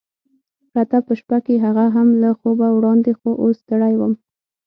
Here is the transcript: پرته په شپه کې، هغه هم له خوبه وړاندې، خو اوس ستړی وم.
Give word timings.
پرته 0.71 0.97
په 1.07 1.13
شپه 1.19 1.37
کې، 1.45 1.55
هغه 1.65 1.85
هم 1.95 2.07
له 2.23 2.29
خوبه 2.39 2.67
وړاندې، 2.73 3.11
خو 3.19 3.29
اوس 3.43 3.57
ستړی 3.63 3.93
وم. 3.97 4.13